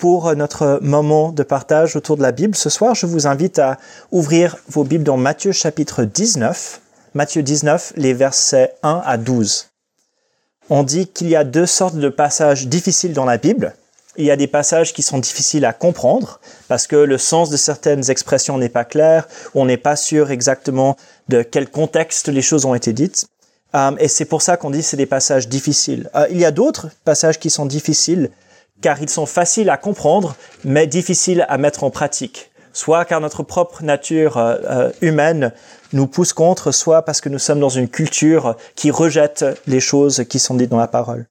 [0.00, 2.56] pour notre moment de partage autour de la Bible.
[2.56, 3.76] Ce soir, je vous invite à
[4.10, 6.80] ouvrir vos Bibles dans Matthieu chapitre 19.
[7.12, 9.68] Matthieu 19, les versets 1 à 12.
[10.70, 13.74] On dit qu'il y a deux sortes de passages difficiles dans la Bible.
[14.16, 17.58] Il y a des passages qui sont difficiles à comprendre parce que le sens de
[17.58, 20.96] certaines expressions n'est pas clair, on n'est pas sûr exactement
[21.28, 23.26] de quel contexte les choses ont été dites.
[23.74, 26.08] Euh, et c'est pour ça qu'on dit que c'est des passages difficiles.
[26.14, 28.30] Euh, il y a d'autres passages qui sont difficiles
[28.80, 32.50] car ils sont faciles à comprendre, mais difficiles à mettre en pratique.
[32.72, 35.52] Soit car notre propre nature euh, humaine
[35.92, 40.24] nous pousse contre, soit parce que nous sommes dans une culture qui rejette les choses
[40.28, 41.26] qui sont dites dans la parole.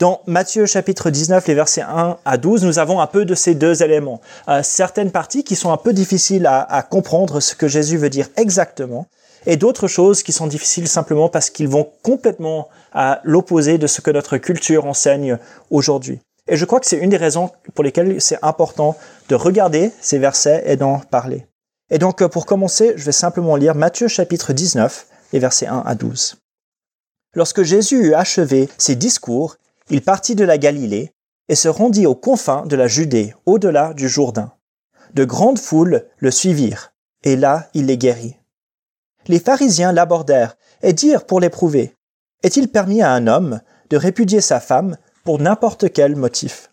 [0.00, 3.54] Dans Matthieu chapitre 19, les versets 1 à 12, nous avons un peu de ces
[3.54, 4.20] deux éléments.
[4.62, 9.06] certaines parties qui sont un peu difficiles à comprendre ce que Jésus veut dire exactement,
[9.46, 14.00] et d'autres choses qui sont difficiles simplement parce qu'ils vont complètement à l'opposé de ce
[14.00, 15.38] que notre culture enseigne
[15.70, 16.20] aujourd'hui.
[16.48, 18.96] Et je crois que c'est une des raisons pour lesquelles c'est important
[19.28, 21.46] de regarder ces versets et d'en parler.
[21.90, 25.94] Et donc, pour commencer, je vais simplement lire Matthieu chapitre 19, les versets 1 à
[25.94, 26.36] 12.
[27.34, 29.56] Lorsque Jésus eut achevé ses discours,
[29.88, 31.12] il partit de la Galilée
[31.48, 34.52] et se rendit aux confins de la Judée, au-delà du Jourdain.
[35.14, 36.92] De grandes foules le suivirent,
[37.24, 38.36] et là il les guérit.
[39.28, 41.94] Les pharisiens l'abordèrent et dirent pour l'éprouver,
[42.42, 46.70] Est-il permis à un homme de répudier sa femme pour n'importe quel motif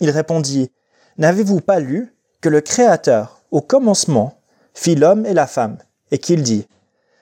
[0.00, 0.70] Il répondit,
[1.18, 4.38] N'avez-vous pas lu que le Créateur, au commencement,
[4.74, 5.78] fit l'homme et la femme,
[6.10, 6.66] et qu'il dit,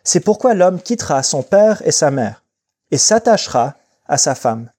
[0.03, 2.45] C'est pourquoi l'homme quittera son père et sa mère,
[2.91, 3.75] et s'attachera
[4.07, 4.71] à sa femme,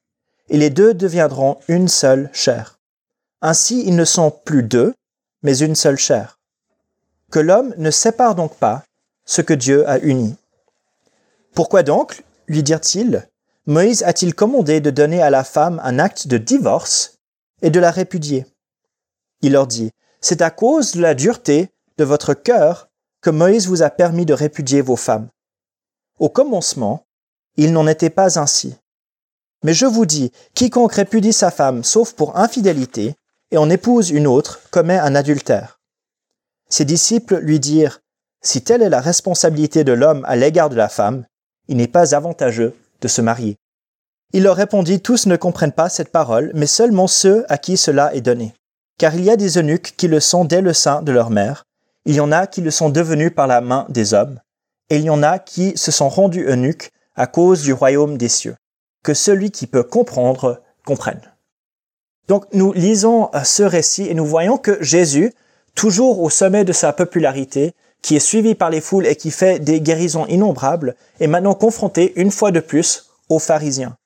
[0.50, 2.80] et les deux deviendront une seule chair.
[3.42, 4.94] Ainsi ils ne sont plus deux,
[5.44, 6.40] mais une seule chair.
[7.32, 8.84] Que l'homme ne sépare donc pas
[9.26, 10.36] ce que Dieu a uni.
[11.54, 13.28] Pourquoi donc, lui dirent-ils,
[13.68, 17.18] Moïse a-t-il commandé de donner à la femme un acte de divorce
[17.64, 18.46] et de la répudier?
[19.42, 19.90] Il leur dit,
[20.22, 22.90] C'est à cause de la dureté de votre cœur
[23.22, 25.30] que Moïse vous a permis de répudier vos femmes.
[26.20, 27.08] Au commencement,
[27.58, 28.76] il n'en était pas ainsi.
[29.64, 33.16] Mais je vous dis, quiconque répudie sa femme sauf pour infidélité,
[33.50, 35.80] et en épouse une autre, commet un adultère.
[36.70, 38.02] Ses disciples lui dirent,
[38.44, 41.26] si telle est la responsabilité de l'homme à l'égard de la femme,
[41.68, 43.58] il n'est pas avantageux de se marier.
[44.34, 48.14] Il leur répondit, tous ne comprennent pas cette parole, mais seulement ceux à qui cela
[48.14, 48.54] est donné.
[48.98, 51.64] Car il y a des eunuques qui le sont dès le sein de leur mère,
[52.06, 54.40] il y en a qui le sont devenus par la main des hommes,
[54.90, 58.30] et il y en a qui se sont rendus eunuques à cause du royaume des
[58.30, 58.56] cieux.
[59.04, 61.22] Que celui qui peut comprendre comprenne.
[62.28, 65.34] Donc nous lisons ce récit et nous voyons que Jésus,
[65.76, 67.74] toujours au sommet de sa popularité,
[68.06, 72.14] qui est suivi par les foules et qui fait des guérisons innombrables, est maintenant confronté
[72.18, 73.98] une fois de plus aux pharisiens.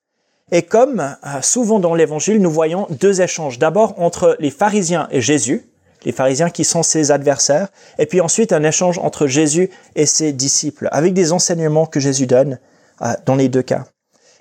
[0.53, 3.59] Et comme euh, souvent dans l'évangile, nous voyons deux échanges.
[3.59, 5.67] D'abord entre les pharisiens et Jésus,
[6.05, 7.67] les pharisiens qui sont ses adversaires,
[7.97, 12.25] et puis ensuite un échange entre Jésus et ses disciples, avec des enseignements que Jésus
[12.25, 12.57] donne
[13.01, 13.83] euh, dans les deux cas.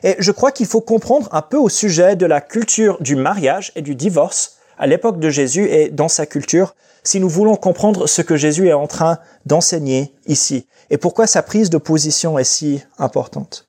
[0.04, 3.72] Et je crois qu'il faut comprendre un peu au sujet de la culture du mariage
[3.74, 6.76] et du divorce à l'époque de Jésus et dans sa culture,
[7.08, 11.42] si nous voulons comprendre ce que Jésus est en train d'enseigner ici et pourquoi sa
[11.42, 13.66] prise de position est si importante?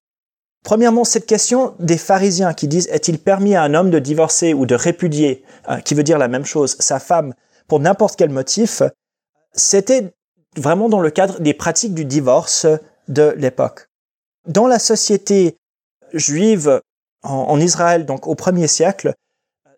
[0.66, 4.66] Premièrement, cette question des pharisiens qui disent est-il permis à un homme de divorcer ou
[4.66, 7.33] de répudier, euh, qui veut dire la même chose, sa femme
[7.69, 8.83] pour n'importe quel motif,
[9.53, 10.11] c'était
[10.57, 12.67] vraiment dans le cadre des pratiques du divorce
[13.07, 13.88] de l'époque.
[14.47, 15.56] Dans la société
[16.11, 16.81] juive
[17.23, 19.13] en, en Israël, donc au premier siècle,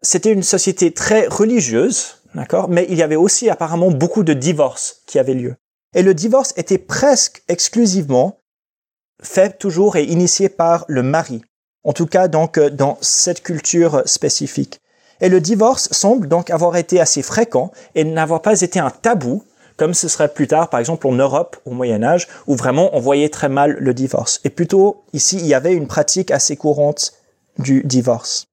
[0.01, 2.69] c'était une société très religieuse, D'accord?
[2.69, 5.55] Mais il y avait aussi apparemment beaucoup de divorces qui avaient lieu.
[5.93, 8.39] Et le divorce était presque exclusivement
[9.21, 11.41] fait toujours et initié par le mari.
[11.83, 14.81] En tout cas, donc, euh, dans cette culture spécifique.
[15.19, 19.43] Et le divorce semble donc avoir été assez fréquent et n'avoir pas été un tabou,
[19.77, 22.99] comme ce serait plus tard, par exemple, en Europe au Moyen Âge, où vraiment on
[22.99, 24.41] voyait très mal le divorce.
[24.43, 27.13] Et plutôt, ici, il y avait une pratique assez courante
[27.59, 28.45] du divorce.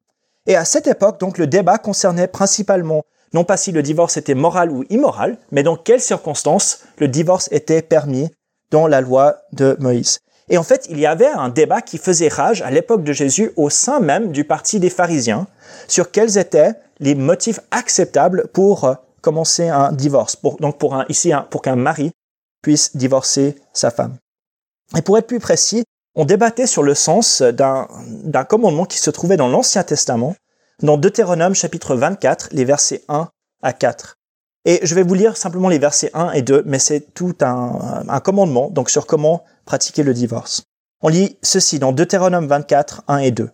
[0.47, 4.35] Et à cette époque, donc, le débat concernait principalement non pas si le divorce était
[4.35, 8.31] moral ou immoral, mais dans quelles circonstances le divorce était permis
[8.71, 10.19] dans la loi de Moïse.
[10.51, 13.53] Et en fait, il y avait un débat qui faisait rage à l'époque de Jésus
[13.57, 15.47] au sein même du parti des pharisiens
[15.89, 20.37] sur quels étaient les motifs acceptables pour euh, commencer un divorce.
[20.61, 22.13] donc pour un, ici, pour qu'un mari
[22.63, 24.17] puisse divorcer sa femme.
[24.97, 25.85] Et pour être plus précis,
[26.15, 27.87] on débattait sur le sens d'un
[28.49, 30.35] commandement qui se trouvait dans l'Ancien Testament
[30.83, 33.29] dans Deutéronome chapitre 24, les versets 1
[33.63, 34.17] à 4.
[34.65, 38.21] Et je vais vous lire simplement les versets 1 et 2, mais c'est tout un,
[38.21, 40.63] commandement, donc sur comment pratiquer le divorce.
[41.03, 43.51] On lit ceci dans Deutéronome 24, 1 et 2.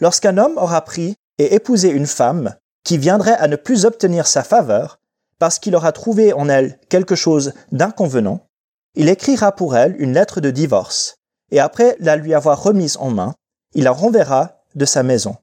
[0.00, 2.54] Lorsqu'un homme aura pris et épousé une femme
[2.84, 4.98] qui viendrait à ne plus obtenir sa faveur
[5.38, 8.46] parce qu'il aura trouvé en elle quelque chose d'inconvenant,
[8.94, 11.16] il écrira pour elle une lettre de divorce,
[11.50, 13.34] et après la lui avoir remise en main,
[13.74, 15.36] il la renverra de sa maison.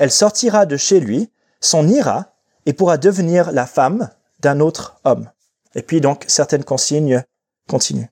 [0.00, 1.30] Elle sortira de chez lui,
[1.60, 2.32] s'en ira,
[2.64, 4.08] et pourra devenir la femme
[4.40, 5.28] d'un autre homme.
[5.74, 7.22] Et puis donc certaines consignes
[7.68, 8.08] continuent.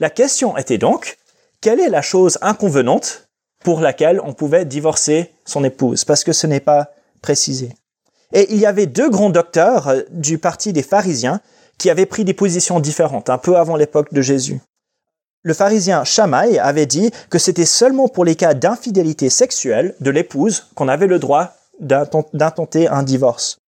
[0.00, 1.18] La question était donc,
[1.60, 3.28] quelle est la chose inconvenante
[3.62, 6.04] pour laquelle on pouvait divorcer son épouse?
[6.04, 6.90] Parce que ce n'est pas
[7.22, 7.76] précisé.
[8.32, 11.40] Et il y avait deux grands docteurs euh, du parti des pharisiens
[11.78, 14.60] qui avaient pris des positions différentes, un peu avant l'époque de Jésus.
[15.42, 20.66] Le pharisien Shammai avait dit que c'était seulement pour les cas d'infidélité sexuelle de l'épouse
[20.74, 23.58] qu'on avait le droit d'intenter un divorce.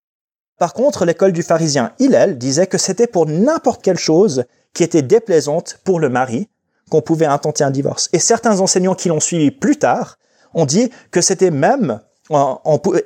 [0.58, 5.00] Par contre, l'école du pharisien Hillel disait que c'était pour n'importe quelle chose qui était
[5.00, 6.50] déplaisante pour le mari
[6.90, 8.10] qu'on pouvait intenter un divorce.
[8.12, 10.18] Et certains enseignants qui l'ont suivi plus tard
[10.52, 12.00] ont dit que c'était même,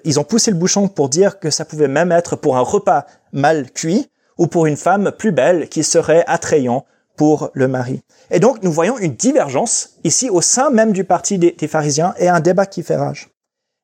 [0.04, 3.06] ils ont poussé le bouchon pour dire que ça pouvait même être pour un repas
[3.32, 6.84] mal cuit ou pour une femme plus belle qui serait attrayant
[7.16, 8.02] pour le mari.
[8.30, 12.28] Et donc, nous voyons une divergence ici au sein même du parti des, pharisiens et
[12.28, 13.30] un débat qui fait rage.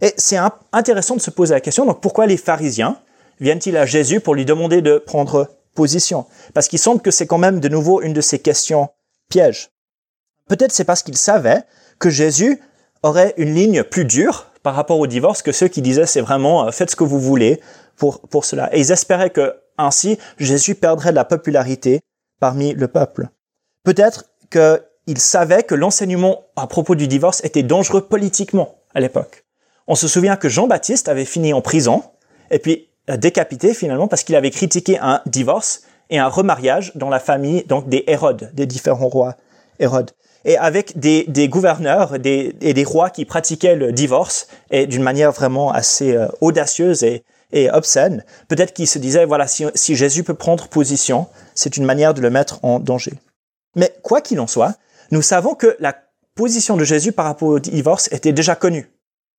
[0.00, 0.38] Et c'est
[0.72, 2.98] intéressant de se poser la question, donc pourquoi les pharisiens
[3.40, 6.26] viennent-ils à Jésus pour lui demander de prendre position?
[6.54, 8.88] Parce qu'il semble que c'est quand même de nouveau une de ces questions
[9.28, 9.70] pièges.
[10.48, 11.62] Peut-être c'est parce qu'ils savaient
[11.98, 12.60] que Jésus
[13.02, 16.66] aurait une ligne plus dure par rapport au divorce que ceux qui disaient c'est vraiment
[16.66, 17.60] euh, faites ce que vous voulez
[17.96, 18.74] pour, pour cela.
[18.74, 22.00] Et ils espéraient que ainsi Jésus perdrait de la popularité
[22.42, 23.28] parmi le peuple.
[23.84, 29.44] Peut-être qu'ils savaient que l'enseignement à propos du divorce était dangereux politiquement à l'époque.
[29.86, 32.02] On se souvient que Jean-Baptiste avait fini en prison
[32.50, 37.20] et puis décapité finalement parce qu'il avait critiqué un divorce et un remariage dans la
[37.20, 39.36] famille donc des Hérodes, des différents rois
[39.78, 40.10] Hérodes.
[40.44, 45.30] Et avec des, gouverneurs des, et des rois qui pratiquaient le divorce et d'une manière
[45.30, 47.22] vraiment assez euh, audacieuse et,
[47.70, 52.20] obscène, peut-être qu'ils se disaient, voilà, si Jésus peut prendre position, c'est une manière de
[52.20, 53.14] le mettre en danger.
[53.76, 54.74] Mais quoi qu'il en soit,
[55.10, 55.94] nous savons que la
[56.34, 58.90] position de Jésus par rapport au divorce était déjà connue.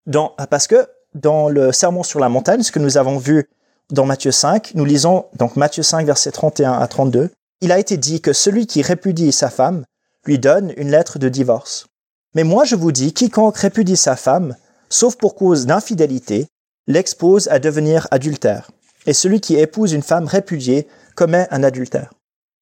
[0.06, 3.50] Dans, parce que dans le sermon sur la montagne, ce que nous avons vu
[3.90, 7.30] dans Matthieu 5, nous lisons donc Matthieu 5 versets 31 à 32,
[7.62, 9.86] il a été dit que celui qui répudie sa femme
[10.26, 11.88] lui donne une lettre de divorce.
[12.36, 14.56] Mais moi je vous dis, quiconque répudie sa femme,
[14.90, 16.48] sauf pour cause d'infidélité,
[16.88, 18.72] l'expose à devenir adultère.
[19.06, 22.14] Et celui qui épouse une femme répudiée commet un adultère.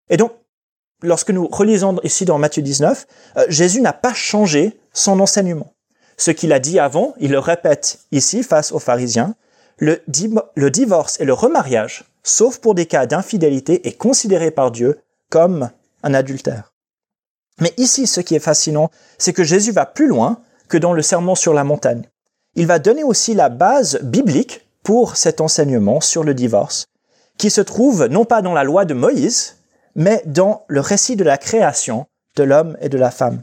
[0.09, 0.31] Et donc,
[1.01, 3.07] lorsque nous relisons ici dans Matthieu 19,
[3.38, 5.74] euh, Jésus n'a pas changé son enseignement.
[6.18, 9.36] Ce qu'il a dit avant, il le répète ici face aux pharisiens,
[9.77, 10.01] le,
[10.56, 15.00] le divorce et le remariage, sauf pour des cas d'infidélité, est considéré par Dieu
[15.30, 15.71] comme
[16.03, 16.71] un adultère.
[17.59, 21.01] Mais ici, ce qui est fascinant, c'est que Jésus va plus loin que dans le
[21.01, 22.07] sermon sur la montagne.
[22.56, 26.86] Il va donner aussi la base biblique pour cet enseignement sur le divorce,
[27.42, 29.58] qui se trouve non pas dans la loi de Moïse,
[29.96, 32.06] mais dans le récit de la création
[32.38, 33.42] de l'homme et de la femme.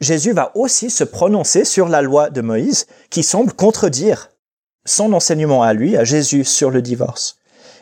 [0.00, 4.32] Jésus va aussi se prononcer sur la loi de Moïse, qui semble contredire
[4.84, 7.36] son enseignement à lui, à Jésus, sur le divorce.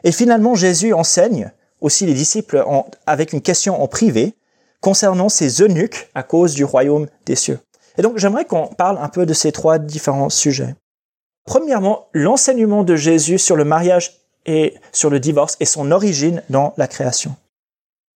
[0.05, 1.51] Et finalement, Jésus enseigne
[1.81, 2.63] aussi les disciples
[3.07, 4.35] avec une question en privé
[4.83, 7.61] concernant ces eunuques à cause du royaume des cieux.
[7.97, 10.75] Et donc, j'aimerais qu'on parle un peu de ces trois différents sujets.
[11.47, 16.75] Premièrement, l'enseignement de Jésus sur le mariage et sur le divorce et son origine dans
[16.77, 17.37] la création.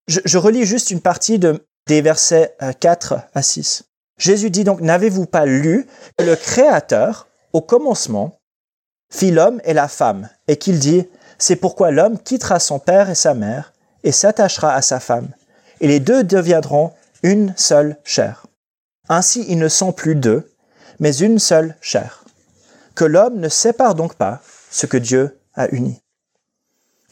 [0.07, 3.85] Je, relis juste une partie de, des versets 4 euh, à 6.
[4.19, 5.87] Jésus dit donc, n'avez-vous pas lu
[6.19, 8.39] que le Créateur, au commencement,
[9.11, 11.07] fit l'homme et la femme, et qu'il dit,
[11.39, 13.73] c'est pourquoi l'homme quittera son père et sa mère,
[14.03, 15.29] et s'attachera à sa femme,
[15.81, 18.47] et les deux deviendront une seule chair.
[19.09, 20.53] Ainsi ils ne sont plus deux,
[21.01, 22.25] mais une seule chair.
[22.95, 26.04] Que l'homme ne sépare donc pas ce que Dieu a uni.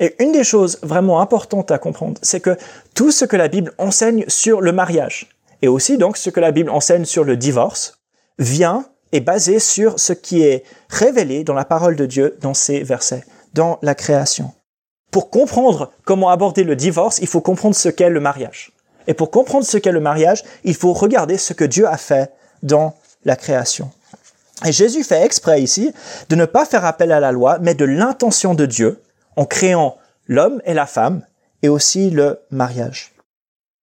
[0.01, 2.57] Et une des choses vraiment importantes à comprendre, c'est que
[2.95, 5.29] tout ce que la Bible enseigne sur le mariage,
[5.61, 7.99] et aussi donc ce que la Bible enseigne sur le divorce,
[8.39, 12.83] vient et basé sur ce qui est révélé dans la parole de Dieu dans ces
[12.83, 14.53] versets, dans la création.
[15.11, 18.73] Pour comprendre comment aborder le divorce, il faut comprendre ce qu'est le mariage.
[19.07, 22.33] Et pour comprendre ce qu'est le mariage, il faut regarder ce que Dieu a fait
[22.63, 22.95] dans
[23.25, 23.91] la création.
[24.65, 25.93] Et Jésus fait exprès ici
[26.29, 29.03] de ne pas faire appel à la loi, mais de l'intention de Dieu
[29.37, 29.97] en créant
[30.27, 31.25] l'homme et la femme
[31.63, 33.13] et aussi le mariage.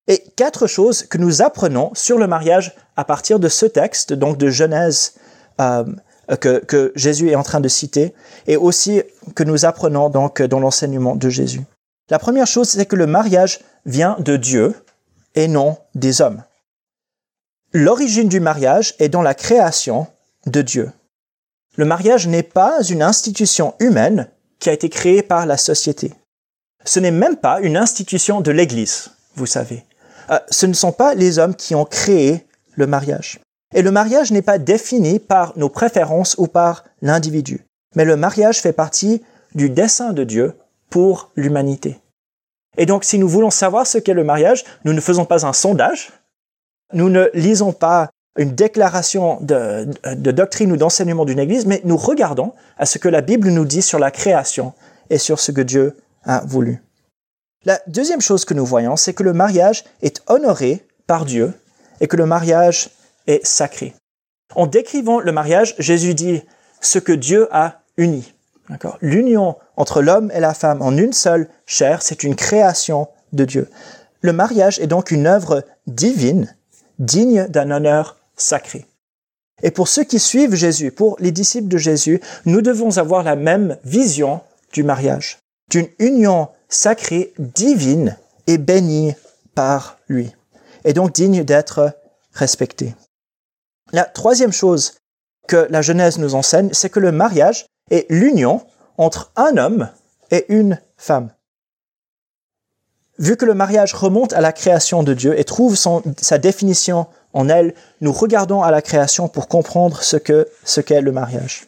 [0.07, 4.37] Et quatre choses que nous apprenons sur le mariage à partir de ce texte, donc
[4.37, 5.13] de Genèse
[5.61, 5.85] euh,
[6.41, 8.13] que, que, Jésus est en train de citer,
[8.47, 9.01] et aussi
[9.35, 11.61] que nous apprenons donc dans l'enseignement de Jésus.
[12.09, 14.75] La première chose, c'est que le mariage vient de Dieu
[15.35, 16.43] et non des hommes.
[17.71, 20.07] L'origine du mariage est dans la création
[20.47, 20.91] de Dieu.
[21.75, 24.27] le mariage n'est pas une institution humaine
[24.59, 26.13] qui a été créée par la société.
[26.85, 29.85] Ce n'est même pas une institution de l'Église, vous savez.
[30.29, 33.39] Euh, ce ne sont pas les hommes qui ont créé le mariage.
[33.73, 38.61] Et le mariage n'est pas défini par nos préférences ou par l'individu, mais le mariage
[38.61, 39.23] fait partie
[39.53, 40.55] du dessein de Dieu
[40.89, 41.99] pour l'humanité.
[42.77, 45.53] Et donc, si nous voulons savoir ce qu'est le mariage, nous ne faisons pas un
[45.53, 46.11] sondage,
[46.93, 51.97] nous ne lisons pas une déclaration de, de doctrine ou d'enseignement d'une Église, mais nous
[51.97, 54.73] regardons à ce que la Bible nous dit sur la création
[55.09, 56.81] et sur ce que Dieu a voulu.
[57.65, 61.53] La deuxième chose que nous voyons, c'est que le mariage est honoré par Dieu
[61.99, 62.91] et que le mariage
[63.27, 63.93] est sacré.
[64.55, 66.41] En décrivant le mariage, Jésus dit
[66.79, 68.33] ce que Dieu a uni.
[69.01, 73.69] L'union entre l'homme et la femme en une seule chair, c'est une création de Dieu.
[74.21, 76.55] Le mariage est donc une œuvre divine,
[76.99, 78.85] digne d'un honneur sacré.
[79.61, 83.35] Et pour ceux qui suivent Jésus, pour les disciples de Jésus, nous devons avoir la
[83.35, 84.41] même vision
[84.73, 88.17] du mariage, d'une union sacrée, divine
[88.47, 89.15] et bénie
[89.55, 90.31] par lui,
[90.85, 91.93] et donc digne d'être
[92.33, 92.95] respectée.
[93.91, 94.93] La troisième chose
[95.47, 98.61] que la Genèse nous enseigne, c'est que le mariage est l'union
[98.97, 99.89] entre un homme
[100.31, 101.31] et une femme.
[103.17, 107.49] Vu que le mariage remonte à la création de Dieu et trouve sa définition en
[107.49, 111.67] elle, nous regardons à la création pour comprendre ce que ce qu'est le mariage.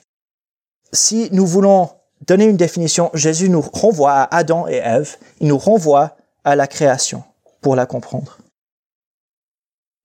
[0.93, 1.89] Si nous voulons
[2.27, 6.67] donner une définition, Jésus nous renvoie à Adam et Ève, il nous renvoie à la
[6.67, 7.23] création
[7.61, 8.37] pour la comprendre.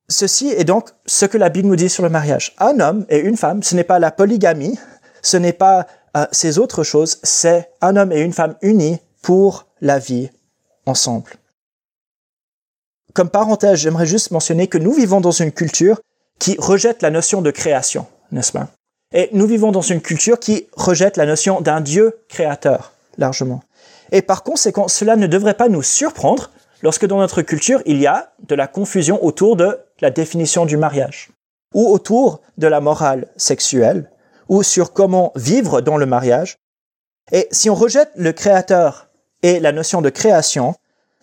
[0.09, 2.55] Ceci est donc ce que la Bible nous dit sur le mariage.
[2.59, 4.79] Un homme et une femme, ce n'est pas la polygamie,
[5.21, 5.87] ce n'est pas
[6.17, 10.31] euh, ces autres choses, c'est un homme et une femme unis pour la vie
[10.87, 11.33] ensemble.
[13.17, 16.03] Comme parenthèse, j'aimerais juste mentionner que nous vivons dans une culture
[16.39, 18.69] qui rejette la notion de création, n'est-ce pas?
[19.15, 23.63] Et nous vivons dans une culture qui rejette la notion d'un Dieu créateur, largement.
[24.13, 26.51] Et par conséquent, cela ne devrait pas nous surprendre
[26.83, 30.77] lorsque dans notre culture, il y a de la confusion autour de la définition du
[30.77, 31.31] mariage,
[31.73, 34.11] ou autour de la morale sexuelle,
[34.51, 36.59] ou sur comment vivre dans le mariage.
[37.33, 39.09] Et si on rejette le créateur
[39.43, 40.75] et la notion de création,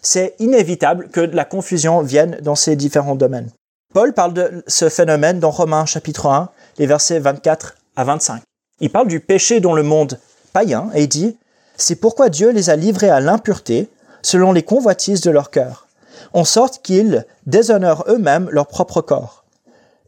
[0.04, 3.50] c'est inévitable que la confusion vienne dans ces différents domaines.
[3.94, 8.42] Paul parle de ce phénomène dans Romains chapitre 1, les versets 24 à 25.
[8.80, 10.20] Il parle du péché dans le monde
[10.52, 11.38] païen et il dit,
[11.78, 13.90] c'est pourquoi Dieu les a livrés à l'impureté
[14.22, 15.88] selon les convoitises de leur cœur,
[16.34, 19.44] en sorte qu'ils déshonorent eux-mêmes leur propre corps.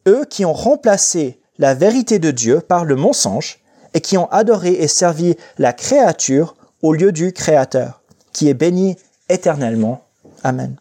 [0.08, 3.60] Eux qui ont remplacé la vérité de Dieu par le mensonge
[3.94, 8.02] et qui ont adoré et servi la créature au lieu du Créateur,
[8.34, 8.98] qui est béni
[9.30, 10.04] éternellement.
[10.44, 10.76] Amen.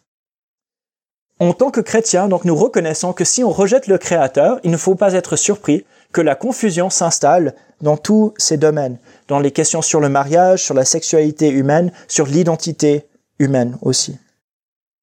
[1.40, 4.76] En tant que chrétiens, donc nous reconnaissons que si on rejette le Créateur, il ne
[4.76, 9.82] faut pas être surpris que la confusion s'installe dans tous ces domaines, dans les questions
[9.82, 13.06] sur le mariage, sur la sexualité humaine, sur l'identité
[13.40, 14.16] humaine aussi.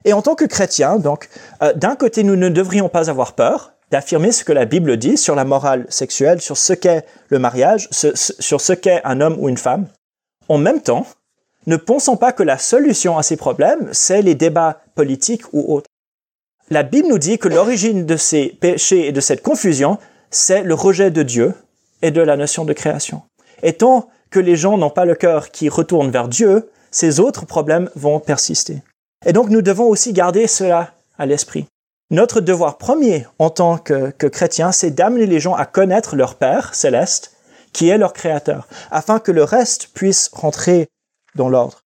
[0.05, 1.29] Et en tant que chrétiens, donc,
[1.61, 5.17] euh, d'un côté, nous ne devrions pas avoir peur d'affirmer ce que la Bible dit
[5.17, 9.49] sur la morale sexuelle, sur ce qu'est le mariage, sur ce qu'est un homme ou
[9.49, 9.87] une femme.
[10.47, 11.05] En même temps,
[11.67, 15.87] ne pensons pas que la solution à ces problèmes, c'est les débats politiques ou autres.
[16.69, 19.97] La Bible nous dit que l'origine de ces péchés et de cette confusion,
[20.29, 21.53] c'est le rejet de Dieu
[22.01, 23.21] et de la notion de création.
[23.61, 27.45] Et tant que les gens n'ont pas le cœur qui retourne vers Dieu, ces autres
[27.45, 28.81] problèmes vont persister.
[29.25, 31.65] Et donc nous devons aussi garder cela à l'esprit.
[32.09, 36.35] Notre devoir premier en tant que, que chrétien, c'est d'amener les gens à connaître leur
[36.35, 37.35] Père céleste,
[37.71, 40.87] qui est leur Créateur, afin que le reste puisse rentrer
[41.35, 41.81] dans l'ordre.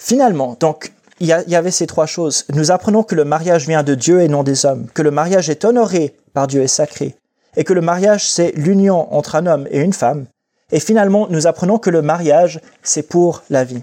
[0.00, 2.44] Finalement, donc, il y, avait ces trois choses.
[2.54, 5.50] Nous apprenons que le mariage vient de Dieu et non des hommes, que le mariage
[5.50, 7.16] est honoré par Dieu et sacré,
[7.56, 10.26] et que le mariage, c'est l'union entre un homme et une femme.
[10.70, 13.82] Et finalement, nous apprenons que le mariage, c'est pour la vie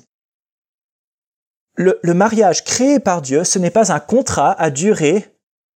[1.75, 5.25] le, mariage créé par Dieu, ce n'est pas un contrat à durée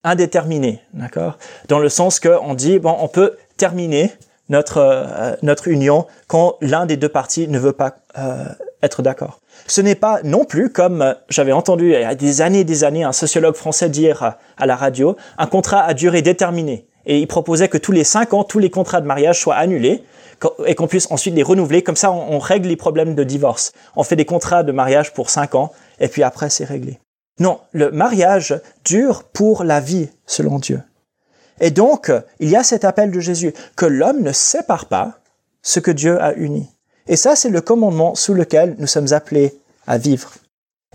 [0.04, 1.38] indéterminée, d'accord?
[1.68, 4.12] Dans le sens qu'on dit, bon, on peut terminer
[4.48, 8.44] notre, euh, notre union quand l'un des deux parties ne veut pas euh,
[8.82, 9.40] être d'accord.
[9.66, 12.64] Ce n'est pas non plus, comme euh, j'avais entendu il y a des années et
[12.64, 16.86] des années un sociologue français dire à la radio, un contrat à durée déterminée.
[17.06, 20.04] Et il proposait que tous les cinq ans, tous les contrats de mariage soient annulés
[20.66, 21.82] et qu'on puisse ensuite les renouveler.
[21.82, 23.72] Comme ça, on, règle les problèmes de divorce.
[23.96, 26.98] On fait des contrats de mariage pour cinq ans et puis après, c'est réglé.
[27.40, 30.82] Non, le mariage dure pour la vie, selon Dieu.
[31.60, 35.18] Et donc, il y a cet appel de Jésus, que l'homme ne sépare pas
[35.62, 36.68] ce que Dieu a uni.
[37.08, 40.32] Et ça, c'est le commandement sous lequel nous sommes appelés à vivre.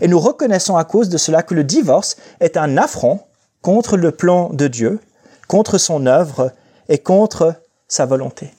[0.00, 3.20] Et nous reconnaissons à cause de cela que le divorce est un affront
[3.62, 5.00] contre le plan de Dieu,
[5.48, 6.52] contre son œuvre
[6.88, 7.54] et contre
[7.88, 8.50] sa volonté.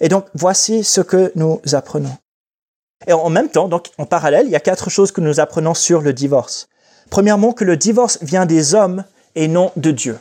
[0.00, 2.16] Et donc, voici ce que nous apprenons.
[3.06, 5.74] Et en même temps, donc, en parallèle, il y a quatre choses que nous apprenons
[5.74, 6.68] sur le divorce.
[7.10, 10.18] Premièrement, que le divorce vient des hommes et non de Dieu.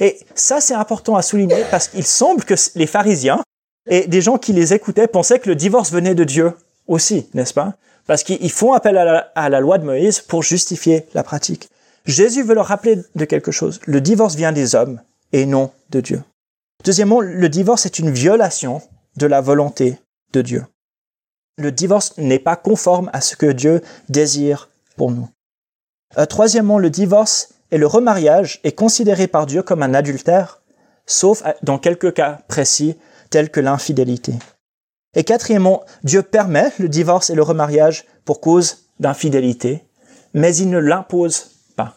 [0.00, 3.42] Et ça, c'est important à souligner parce qu'il semble que les pharisiens
[3.88, 6.52] et des gens qui les écoutaient pensaient que le divorce venait de Dieu
[6.86, 7.74] aussi, n'est-ce pas?
[8.06, 11.68] Parce qu'ils font appel à la, loi de Moïse pour justifier la pratique.
[12.04, 13.80] Jésus veut leur rappeler de quelque chose.
[13.86, 15.00] Le divorce vient des hommes
[15.32, 16.22] et non de Dieu.
[16.84, 18.82] Deuxièmement, le divorce est une violation
[19.16, 19.98] de la volonté
[20.32, 20.64] de Dieu.
[21.58, 25.28] Le divorce n'est pas conforme à ce que Dieu désire pour nous.
[26.18, 30.60] Euh, troisièmement, le divorce et le remariage est considéré par Dieu comme un adultère,
[31.06, 32.96] sauf dans quelques cas précis
[33.30, 34.34] tels que l'infidélité.
[35.16, 39.84] Et quatrièmement, Dieu permet le divorce et le remariage pour cause d'infidélité,
[40.34, 41.96] mais il ne l'impose pas.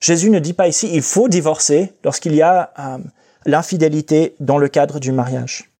[0.00, 2.98] Jésus ne dit pas ici il faut divorcer lorsqu'il y a euh,
[3.44, 5.70] l'infidélité dans le cadre du mariage.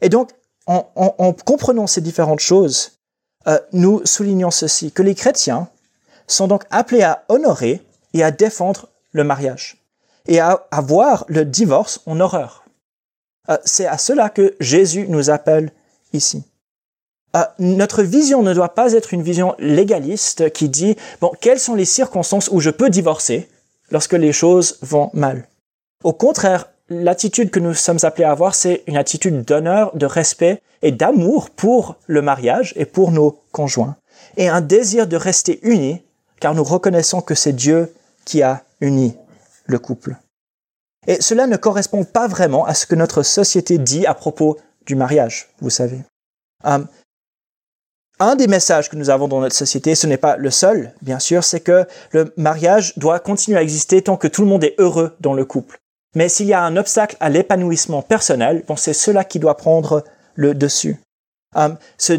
[0.00, 0.30] Et donc,
[0.66, 2.92] en, comprenant ces différentes choses,
[3.46, 5.68] euh, nous soulignons ceci, que les chrétiens
[6.28, 7.82] sont donc appelés à honorer
[8.14, 9.80] et à défendre le mariage
[10.26, 12.64] et à, voir le divorce en horreur.
[13.48, 15.72] Euh, c'est à cela que Jésus nous appelle
[16.12, 16.44] ici.
[17.36, 21.74] Euh, notre vision ne doit pas être une vision légaliste qui dit, bon, quelles sont
[21.74, 23.48] les circonstances où je peux divorcer
[23.90, 25.48] lorsque les choses vont mal?
[26.04, 30.60] Au contraire, l'attitude que nous sommes appelés à avoir, c'est une attitude d'honneur, de respect
[30.82, 33.96] et d'amour pour le mariage et pour nos conjoints,
[34.36, 36.02] et un désir de rester unis,
[36.40, 37.92] car nous reconnaissons que c'est Dieu
[38.24, 39.16] qui a uni
[39.66, 40.16] le couple.
[41.06, 44.94] Et cela ne correspond pas vraiment à ce que notre société dit à propos du
[44.94, 46.00] mariage, vous savez.
[46.64, 46.86] Um,
[48.18, 51.18] un des messages que nous avons dans notre société, ce n'est pas le seul, bien
[51.18, 54.74] sûr, c'est que le mariage doit continuer à exister tant que tout le monde est
[54.78, 55.78] heureux dans le couple.
[56.14, 60.54] Mais s'il y a un obstacle à l'épanouissement personnel, c'est cela qui doit prendre le
[60.54, 60.98] dessus.
[61.56, 62.14] Um, uh,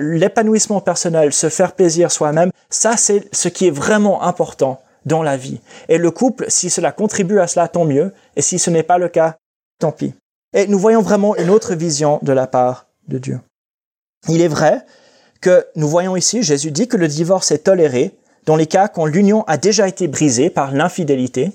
[0.00, 5.36] l'épanouissement personnel, se faire plaisir soi-même, ça c'est ce qui est vraiment important dans la
[5.36, 5.60] vie.
[5.88, 8.12] Et le couple, si cela contribue à cela, tant mieux.
[8.36, 9.36] Et si ce n'est pas le cas,
[9.78, 10.12] tant pis.
[10.52, 13.40] Et nous voyons vraiment une autre vision de la part de Dieu.
[14.28, 14.84] Il est vrai
[15.40, 18.14] que nous voyons ici, Jésus dit que le divorce est toléré
[18.46, 21.52] dans les cas quand l'union a déjà été brisée par l'infidélité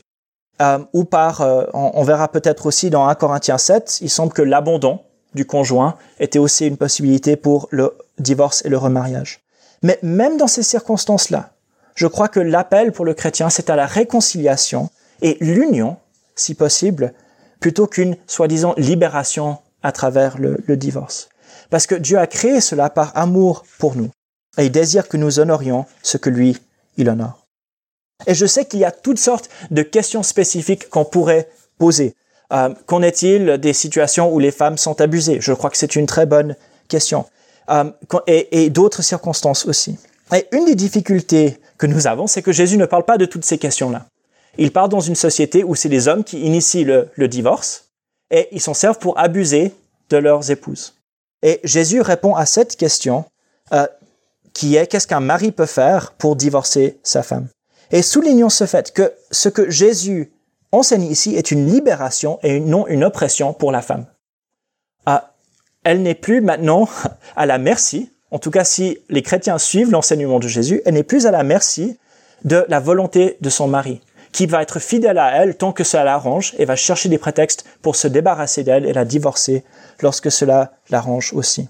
[0.61, 4.41] euh, ou par, euh, on, verra peut-être aussi dans 1 Corinthiens 7, il semble que
[4.41, 4.99] l'abandon
[5.33, 9.39] du conjoint était aussi une possibilité pour le divorce et le remariage.
[9.81, 11.51] Mais même dans ces circonstances-là,
[11.95, 14.89] je crois que l'appel pour le chrétien, c'est à la réconciliation
[15.21, 15.97] et l'union,
[16.35, 17.13] si possible,
[17.59, 21.29] plutôt qu'une soi-disant libération à travers le, divorce.
[21.69, 24.09] Parce que Dieu a créé cela par amour pour nous
[24.57, 26.57] et il désire que nous honorions ce que lui,
[26.97, 27.45] il honore.
[28.27, 32.15] Et je sais qu'il y a toutes sortes de questions spécifiques qu'on pourrait poser.
[32.51, 35.39] Euh, qu'en est-il des situations où les femmes sont abusées?
[35.39, 36.55] Je crois que c'est une très bonne
[36.89, 37.25] question.
[37.69, 37.89] Euh,
[38.27, 39.97] et, et d'autres circonstances aussi.
[40.35, 43.43] Et une des difficultés que nous avons, c'est que Jésus ne parle pas de toutes
[43.43, 44.05] ces questions-là.
[44.59, 47.89] Il parle dans une société où c'est les hommes qui initient le, divorce
[48.29, 49.73] et ils s'en servent pour abuser
[50.09, 50.93] de leurs épouses.
[51.41, 53.25] Et Jésus répond à cette question
[53.73, 53.87] euh,
[54.53, 57.47] qui est qu'est-ce qu'un mari peut faire pour divorcer sa femme?
[57.89, 60.31] Et soulignons ce fait que ce que Jésus
[60.71, 64.05] enseigne ici est une libération et non une oppression pour la femme.
[65.07, 65.33] Ah,
[65.83, 66.87] elle n'est plus maintenant
[67.35, 71.03] à la merci, en tout cas si les chrétiens suivent l'enseignement de Jésus, elle n'est
[71.03, 71.97] plus à la merci
[72.43, 76.03] de la volonté de son mari, qui va être fidèle à elle tant que cela
[76.03, 79.63] l'arrange et va chercher des prétextes pour se débarrasser d'elle et la divorcer
[80.01, 81.67] lorsque cela l'arrange aussi.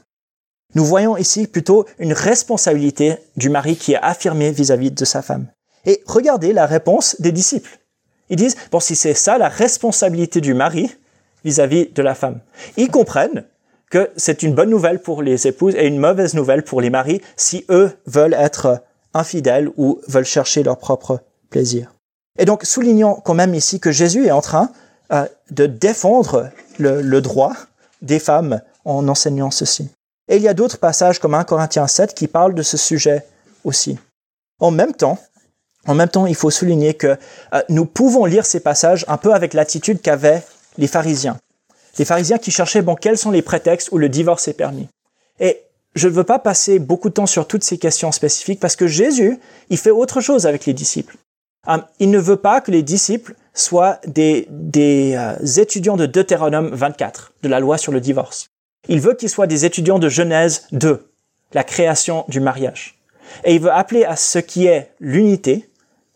[0.73, 5.47] Nous voyons ici plutôt une responsabilité du mari qui est affirmée vis-à-vis de sa femme.
[5.85, 7.79] Et regardez la réponse des disciples.
[8.29, 10.95] Ils disent, bon, si c'est ça la responsabilité du mari
[11.43, 12.39] vis-à-vis de la femme,
[12.77, 13.43] ils comprennent
[13.91, 17.21] que c'est une bonne nouvelle pour les épouses et une mauvaise nouvelle pour les maris
[17.35, 18.81] si eux veulent être
[19.13, 21.93] infidèles ou veulent chercher leur propre plaisir.
[22.39, 24.71] Et donc, soulignons quand même ici que Jésus est en train
[25.11, 26.49] euh, de défendre
[26.79, 27.53] le, droit
[28.01, 29.89] des femmes en enseignant ceci.
[30.29, 33.25] Et il y a d'autres passages comme 1 Corinthiens 7 qui parlent de ce sujet
[33.65, 33.99] aussi.
[34.59, 35.19] En même temps,
[35.85, 37.17] en même temps, il faut souligner que
[37.53, 40.43] euh, nous pouvons lire ces passages un peu avec l'attitude qu'avaient
[40.77, 41.37] les pharisiens.
[41.97, 44.87] Les pharisiens qui cherchaient, bon, quels sont les prétextes où le divorce est permis?
[45.39, 45.61] Et
[45.95, 48.87] je ne veux pas passer beaucoup de temps sur toutes ces questions spécifiques parce que
[48.87, 51.17] Jésus, il fait autre chose avec les disciples.
[51.67, 56.69] Euh, il ne veut pas que les disciples soient des, des euh, étudiants de Deutéronome
[56.73, 58.47] 24, de la loi sur le divorce.
[58.87, 61.07] Il veut qu'ils soient des étudiants de Genèse 2,
[61.53, 62.99] la création du mariage.
[63.43, 65.69] Et il veut appeler à ce qui est l'unité,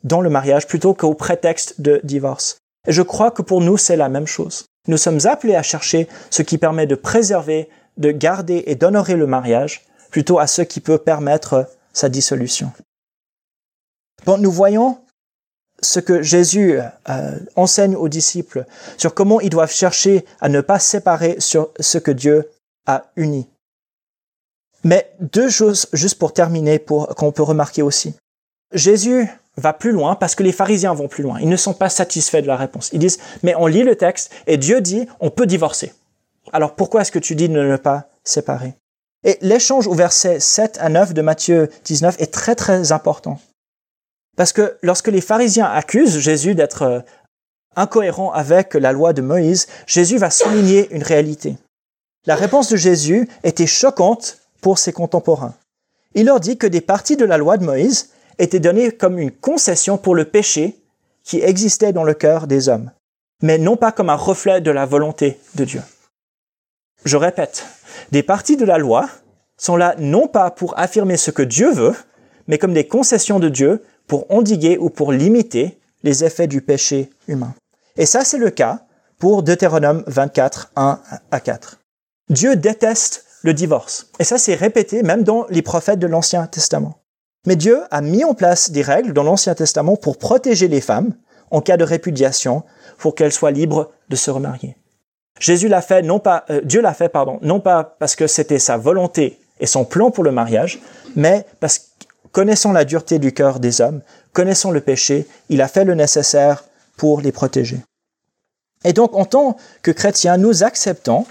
[0.04, 2.58] dans le mariage plutôt qu'au prétexte de divorce.
[2.88, 4.66] Et je crois que pour nous, c'est la même chose.
[4.88, 9.28] Nous sommes appelés à chercher ce qui permet de préserver, de garder et d'honorer le
[9.28, 12.72] mariage, plutôt à ce qui peut permettre sa dissolution.
[14.26, 15.00] Bon, nous voyons
[15.82, 18.66] ce que Jésus euh, enseigne aux disciples
[18.98, 22.50] sur comment ils doivent chercher à ne pas séparer sur ce que Dieu
[22.86, 23.50] a uni.
[24.84, 28.16] Mais deux choses juste pour terminer, pour qu'on peut remarquer aussi.
[28.72, 31.40] Jésus va plus loin parce que les pharisiens vont plus loin.
[31.40, 32.90] Ils ne sont pas satisfaits de la réponse.
[32.94, 35.94] Ils disent, mais on lit le texte et Dieu dit, on peut divorcer.
[36.52, 38.74] Alors pourquoi est-ce que tu dis de ne pas séparer?
[39.24, 43.40] Et l'échange au verset 7 à 9 de Matthieu 19 est très très important.
[44.36, 47.00] Parce que lorsque les pharisiens accusent Jésus d'être euh,
[47.76, 51.58] incohérent avec la loi de Moïse, Jésus va souligner une réalité.
[52.26, 55.54] La réponse de Jésus était choquante pour ses contemporains.
[56.16, 59.32] Il leur dit que des parties de la loi de Moïse étaient données comme une
[59.32, 60.78] concession pour le péché
[61.24, 62.92] qui existait dans le cœur des hommes,
[63.42, 65.82] mais non pas comme un reflet de la volonté de Dieu.
[67.04, 67.66] Je répète,
[68.12, 69.10] des parties de la loi
[69.58, 71.96] sont là non pas pour affirmer ce que Dieu veut,
[72.48, 77.10] mais comme des concessions de Dieu pour endiguer ou pour limiter les effets du péché
[77.28, 77.54] humain.
[77.98, 78.86] Et ça, c'est le cas
[79.18, 81.00] pour Deutéronome 24, 1
[81.32, 81.80] à 4.
[82.30, 84.12] Dieu déteste le divorce.
[84.20, 87.00] Et ça, c'est répété même dans les prophètes de l'Ancien Testament.
[87.46, 91.14] Mais Dieu a mis en place des règles dans l'Ancien Testament pour protéger les femmes
[91.52, 92.64] en cas de répudiation,
[92.98, 94.76] pour qu'elles soient libres de se remarier.
[95.40, 98.60] Jésus l'a fait non pas, euh, Dieu l'a fait pardon, non pas parce que c'était
[98.60, 100.80] sa volonté et son plan pour le mariage,
[101.16, 101.86] mais parce que
[102.32, 104.02] connaissant la dureté du cœur des hommes,
[104.34, 106.66] connaissant le péché, il a fait le nécessaire
[106.98, 107.80] pour les protéger.
[108.84, 111.26] Et donc, en tant que chrétiens, nous acceptons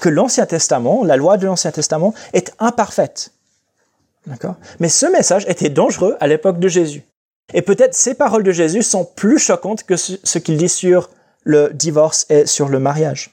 [0.00, 3.32] que l'Ancien Testament, la loi de l'Ancien Testament, est imparfaite.
[4.26, 7.02] D'accord Mais ce message était dangereux à l'époque de Jésus.
[7.52, 11.10] Et peut-être ces paroles de Jésus sont plus choquantes que ce qu'il dit sur
[11.42, 13.30] le divorce et sur le mariage.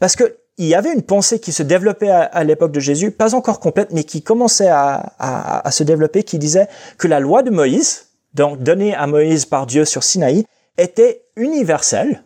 [0.00, 3.34] Parce que il y avait une pensée qui se développait à, l'époque de Jésus, pas
[3.34, 8.08] encore complète, mais qui commençait à, se développer, qui disait que la loi de Moïse,
[8.34, 10.44] donc donnée à Moïse par Dieu sur Sinaï,
[10.76, 12.22] était universelle,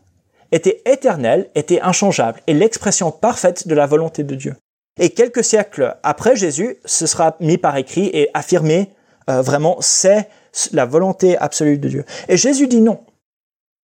[0.50, 4.56] était éternelle, était inchangeable, et l'expression parfaite de la volonté de Dieu.
[4.98, 8.90] Et quelques siècles après Jésus, ce sera mis par écrit et affirmé
[9.28, 10.28] euh, vraiment, c'est
[10.72, 12.04] la volonté absolue de Dieu.
[12.28, 13.04] Et Jésus dit non.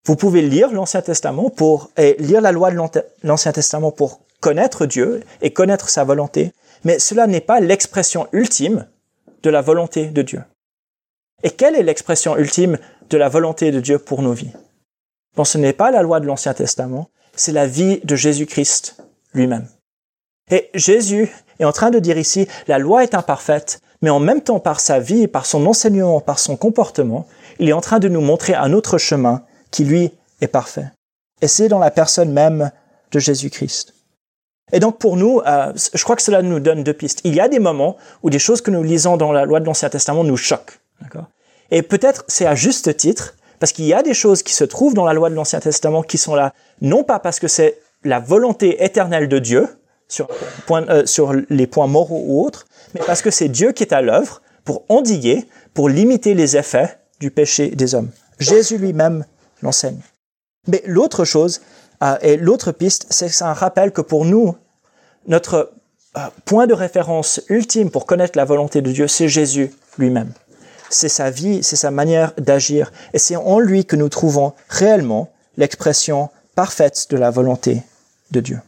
[0.07, 2.79] Vous pouvez lire l'Ancien Testament pour, lire la loi de
[3.23, 6.53] l'Ancien Testament pour connaître Dieu et connaître sa volonté,
[6.85, 8.87] mais cela n'est pas l'expression ultime
[9.43, 10.43] de la volonté de Dieu.
[11.45, 12.79] Et quelle est l'expression ultime
[13.11, 14.53] de la volonté de Dieu pour nos vies?
[15.37, 18.97] Bon, ce n'est pas la loi de l'Ancien Testament, c'est la vie de Jésus-Christ
[19.35, 19.69] lui-même.
[20.53, 24.43] Et Jésus est en train de dire ici, la loi est imparfaite, mais en même
[24.43, 27.27] temps par sa vie, par son enseignement, par son comportement,
[27.59, 30.13] il est en train de nous montrer un autre chemin qui, lui,
[30.43, 30.93] est parfait.
[31.41, 32.71] Et c'est dans la personne même
[33.13, 33.95] de Jésus-Christ.
[34.73, 37.23] Et donc pour nous, euh, je crois que cela nous donne deux pistes.
[37.25, 39.65] Il y a des moments où des choses que nous lisons dans la loi de
[39.65, 40.81] l'Ancien Testament nous choquent.
[41.71, 44.93] Et peut-être c'est à juste titre, parce qu'il y a des choses qui se trouvent
[44.93, 48.21] dans la loi de l'Ancien Testament qui sont là, non pas parce que c'est la
[48.21, 49.69] volonté éternelle de Dieu,
[50.13, 50.29] sur,
[50.71, 54.03] euh, sur les points moraux ou autres, mais parce que c'est Dieu qui est à
[54.03, 58.11] l'œuvre pour endiguer, pour limiter les effets du péché des hommes.
[58.39, 59.25] Jésus lui-même
[59.63, 60.01] l'enseigne.
[60.69, 61.63] Mais l'autre chose,
[62.03, 64.55] euh, et l'autre piste, c'est un rappel que pour nous,
[65.27, 65.73] notre
[66.17, 70.33] euh, point de référence ultime pour connaître la volonté de Dieu, c'est Jésus lui-même.
[70.91, 75.33] C'est sa vie, c'est sa manière d'agir, et c'est en lui que nous trouvons réellement
[75.57, 77.83] l'expression parfaite de la volonté
[78.31, 78.61] de Dieu.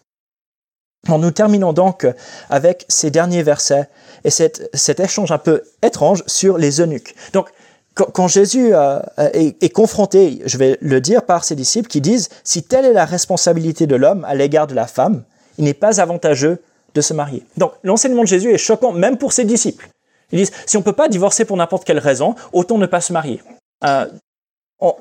[1.08, 2.06] Nous terminons donc
[2.50, 3.88] avec ces derniers versets
[4.24, 7.14] et cet échange un peu étrange sur les eunuques.
[7.32, 7.48] Donc,
[7.94, 12.64] quand, Jésus euh, est, confronté, je vais le dire, par ses disciples qui disent, si
[12.64, 15.22] telle est la responsabilité de l'homme à l'égard de la femme,
[15.58, 16.60] il n'est pas avantageux
[16.94, 17.44] de se marier.
[17.56, 19.88] Donc l'enseignement de Jésus est choquant même pour ses disciples.
[20.32, 23.00] Ils disent, si on ne peut pas divorcer pour n'importe quelle raison, autant ne pas
[23.00, 23.40] se marier.
[23.84, 24.06] Euh,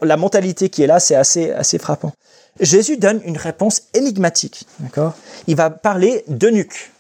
[0.02, 2.12] la mentalité qui est là, c'est assez, assez frappant.
[2.60, 4.68] Jésus donne une réponse énigmatique.
[5.48, 6.92] Il va parler d'eunuques.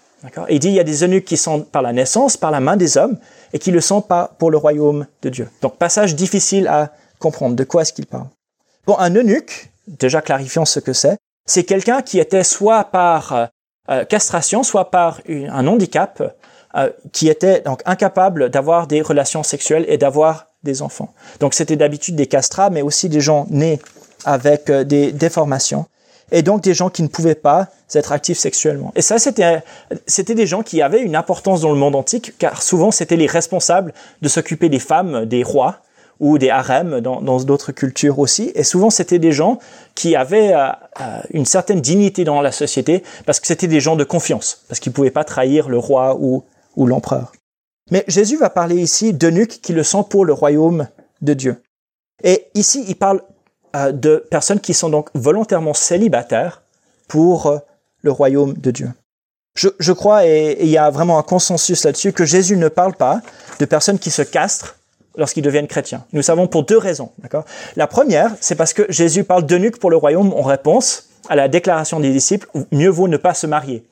[0.50, 2.78] Il dit, il y a des eunuques qui sont par la naissance, par la main
[2.78, 3.18] des hommes,
[3.52, 5.50] et qui le sont pas pour le royaume de Dieu.
[5.62, 7.56] Donc passage difficile à comprendre.
[7.56, 8.28] De quoi est-ce qu'il parle?
[8.88, 13.50] Bon, un eunuque, déjà clarifiant ce que c'est, c'est quelqu'un qui était soit par
[13.90, 16.24] euh, castration, soit par un handicap,
[16.76, 21.14] euh, qui était donc incapable d'avoir des relations sexuelles et d'avoir des enfants.
[21.40, 23.80] Donc c'était d'habitude des castrats, mais aussi des gens nés
[24.26, 25.86] avec des déformations
[26.32, 28.92] et donc des gens qui ne pouvaient pas être actifs sexuellement.
[28.96, 29.62] Et ça, c'était,
[30.08, 33.28] c'était des gens qui avaient une importance dans le monde antique, car souvent c'était les
[33.28, 35.80] responsables de s'occuper des femmes, des rois,
[36.20, 38.52] ou des harems dans d'autres cultures aussi.
[38.56, 39.60] Et souvent, c'était des gens
[39.96, 40.70] qui avaient euh,
[41.02, 44.80] euh, une certaine dignité dans la société parce que c'était des gens de confiance, parce
[44.80, 47.34] qu'ils ne pouvaient pas trahir le roi ou, ou l'empereur.
[47.92, 50.88] Mais Jésus va parler ici d'eunuques qui le sont pour le royaume
[51.22, 51.62] de Dieu.
[52.24, 53.33] Et ici, il parle euh,
[53.74, 56.62] de personnes qui sont donc volontairement célibataires
[57.08, 57.60] pour
[58.02, 58.90] le royaume de Dieu.
[59.56, 62.94] Je, je crois, et il y a vraiment un consensus là-dessus, que Jésus ne parle
[62.94, 63.22] pas
[63.60, 64.76] de personnes qui se castrent
[65.16, 66.06] lorsqu'ils deviennent chrétiens.
[66.12, 67.12] Nous savons pour deux raisons.
[67.20, 67.46] D'accord?
[67.76, 71.48] La première, c'est parce que Jésus parle d'eunuques pour le royaume en réponse à la
[71.48, 73.84] déclaration des disciples, mieux vaut ne pas se marier.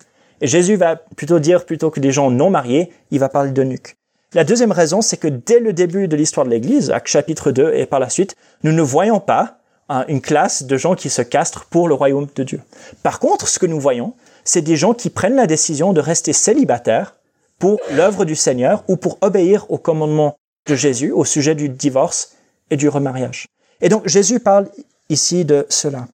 [0.42, 3.96] Et Jésus va plutôt dire, plutôt que des gens non mariés, il va parler d'eunuques.
[4.34, 7.74] La deuxième raison, c'est que dès le début de l'histoire de l'Église, Acte chapitre 2
[7.76, 9.60] et par la suite, nous ne voyons pas
[10.08, 12.62] une classe de gens qui se castrent pour le royaume de Dieu.
[13.04, 16.34] Par contre, ce que nous voyons, c'est des gens qui prennent la décision de rester
[16.34, 17.16] célibataires
[17.60, 20.36] pour l'œuvre du Seigneur ou pour obéir au commandement
[20.68, 22.36] de Jésus au sujet du divorce
[22.70, 23.48] et du remariage.
[23.82, 24.68] Et donc Jésus parle
[25.10, 26.08] ici de cela.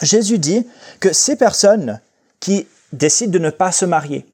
[0.00, 0.66] Jésus dit
[1.00, 2.00] que ces personnes
[2.40, 4.26] qui décident de ne pas se marier,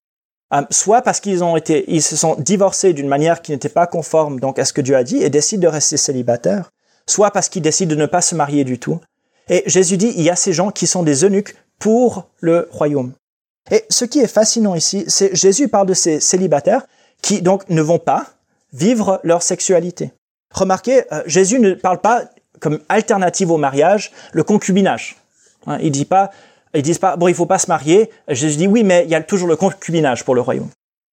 [0.54, 3.86] euh, soit parce qu'ils ont été, ils se sont divorcés d'une manière qui n'était pas
[3.86, 6.70] conforme donc à ce que Dieu a dit et décident de rester célibataires,
[7.10, 9.00] soit parce qu'ils décident de ne pas se marier du tout.
[9.48, 13.12] Et Jésus dit, il y a ces gens qui sont des eunuques pour le royaume.
[13.70, 16.86] Et ce qui est fascinant ici, c'est Jésus parle de ces célibataires
[17.22, 18.26] qui donc ne vont pas
[18.72, 20.12] vivre leur sexualité.
[20.52, 22.24] Remarquez, euh, Jésus ne parle pas
[22.60, 25.16] comme alternative au mariage le concubinage.
[25.66, 26.30] Hein, il dit pas,
[26.74, 28.10] ils disent pas, bon, il faut pas se marier.
[28.28, 30.70] Jésus dit oui, mais il y a toujours le concubinage pour le royaume.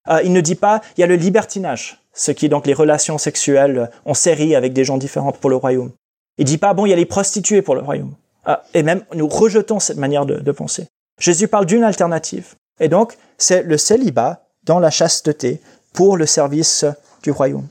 [0.10, 2.74] Euh, il ne dit pas, il y a le libertinage, ce qui est donc les
[2.74, 5.92] relations sexuelles en série avec des gens différents pour le royaume.
[6.38, 8.16] Il dit pas, bon, il y a les prostituées pour le royaume.
[8.48, 10.88] Euh, et même, nous rejetons cette manière de, de penser.
[11.20, 12.56] Jésus parle d'une alternative.
[12.80, 15.62] Et donc, c'est le célibat dans la chasteté
[15.94, 16.86] pour le service
[17.24, 17.68] du royaume.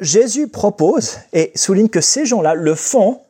[0.00, 3.22] Jésus propose et souligne que ces gens-là le font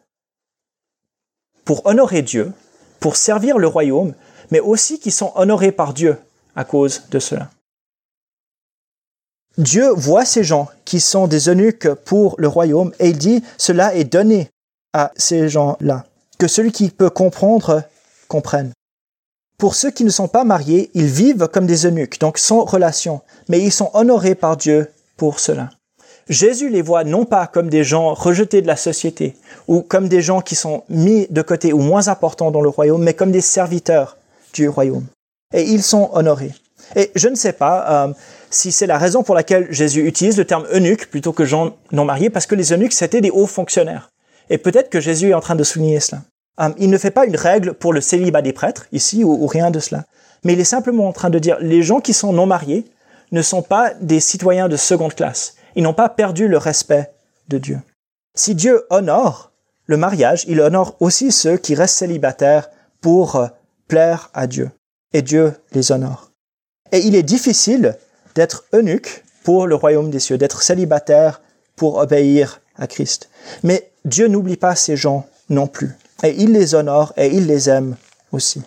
[1.65, 2.53] pour honorer Dieu,
[3.01, 4.15] pour servir le royaume,
[4.51, 6.19] mais aussi qu'ils sont honorés par Dieu
[6.55, 7.51] à cause de cela.
[9.59, 13.95] Dieu voit ces gens qui sont des eunuques pour le royaume et il dit cela
[13.95, 14.49] est donné
[14.93, 16.05] à ces gens-là,
[16.39, 17.83] que celui qui peut comprendre
[18.29, 18.73] comprenne.
[19.59, 23.21] Pour ceux qui ne sont pas mariés, ils vivent comme des eunuques, donc sans relation,
[23.49, 25.69] mais ils sont honorés par Dieu pour cela.
[26.31, 29.37] Jésus les voit non pas comme des gens rejetés de la société
[29.67, 33.03] ou comme des gens qui sont mis de côté ou moins importants dans le royaume,
[33.03, 34.17] mais comme des serviteurs
[34.55, 35.07] du royaume.
[35.53, 36.55] Et ils sont honorés.
[36.95, 38.13] Et je ne sais pas euh,
[38.51, 42.05] si c'est la raison pour laquelle Jésus utilise le terme eunuque plutôt que gens non
[42.05, 44.11] mariés, parce que les eunuques, c'était des hauts fonctionnaires.
[44.51, 46.23] Et peut-être que Jésus est en train de souligner cela.
[46.61, 49.71] Euh, il ne fait pas une règle pour le célibat des prêtres, ici, ou, rien
[49.71, 50.05] de cela.
[50.45, 52.85] Mais il est simplement en train de dire, les gens qui sont non mariés
[53.31, 55.55] ne sont pas des citoyens de seconde classe.
[55.77, 57.11] Ils n'ont pas perdu le respect
[57.49, 57.79] de Dieu.
[58.35, 59.53] Si Dieu honore
[59.87, 63.47] le mariage, il honore aussi ceux qui restent célibataires pour euh,
[63.87, 64.71] plaire à Dieu.
[65.13, 66.31] Et Dieu les honore.
[66.93, 67.97] Et il est difficile
[68.35, 71.41] d'être eunuque pour le royaume des cieux, d'être célibataire
[71.77, 73.31] pour obéir à Christ.
[73.63, 77.69] Mais Dieu n'oublie pas ces gens non plus et il les honore et il les
[77.69, 77.97] aime
[78.33, 78.63] aussi.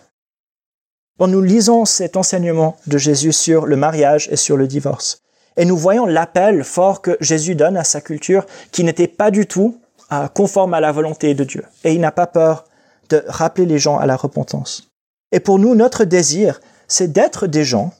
[1.18, 5.22] Bon, nous lisons cet enseignement de Jésus sur le mariage et sur le divorce.
[5.58, 9.46] Et nous voyons l'appel fort que Jésus donne à sa culture qui n'était pas du
[9.46, 9.78] tout
[10.12, 11.64] euh, conforme à la volonté de Dieu.
[11.84, 12.66] Et il n'a pas peur
[13.10, 14.90] de rappeler les gens à la repentance.
[15.32, 17.94] Et pour nous, notre désir, c'est d'être des gens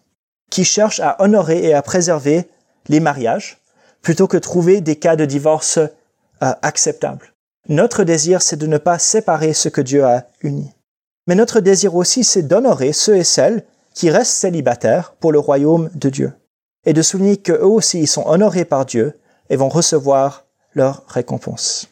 [0.54, 2.48] qui cherchent à honorer et à préserver
[2.88, 3.58] les mariages
[4.04, 5.90] plutôt que trouver des cas de divorce euh,
[6.62, 7.34] acceptables.
[7.70, 10.72] Notre désir, c'est de ne pas séparer ce que Dieu a uni.
[11.26, 13.64] Mais notre désir aussi, c'est d'honorer ceux et celles
[13.96, 16.34] qui restent célibataires pour le royaume de Dieu,
[16.86, 21.90] et de souligner qu'eux aussi ils sont honorés par Dieu et vont recevoir leur récompense.